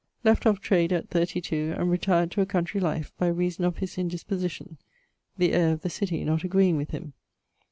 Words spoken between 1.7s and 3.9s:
and retired to a countrey life, by reason of